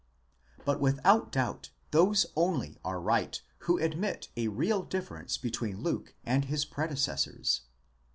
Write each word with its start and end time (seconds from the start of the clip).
but 0.65 0.79
without 0.79 1.31
doubt 1.31 1.69
those 1.91 2.25
only 2.35 2.79
are 2.83 2.99
right 2.99 3.43
who 3.59 3.77
admit 3.77 4.29
a 4.35 4.47
real 4.47 4.81
difference 4.81 5.37
between 5.37 5.83
Luke 5.83 6.15
and 6.25 6.45
his 6.45 6.65
pre 6.65 6.87
decessors. 6.87 7.59